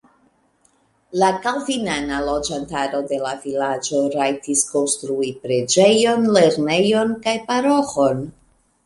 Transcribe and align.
La 1.23 1.27
kalvinana 1.41 2.21
loĝantaro 2.29 3.01
de 3.11 3.19
la 3.25 3.33
vilaĝo 3.43 4.01
rajtis 4.15 4.63
konstrui 4.71 5.29
preĝejon, 5.45 6.27
lernejon 6.39 7.15
kaj 7.27 7.37
paroĥon. 7.53 8.25